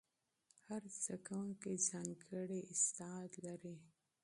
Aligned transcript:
هر 0.67 0.83
زده 0.99 1.17
کوونکی 1.25 1.73
ځانګړی 1.89 2.59
استعداد 2.73 3.31
لري. 3.45 3.75